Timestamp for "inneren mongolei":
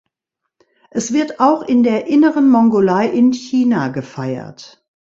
2.07-3.07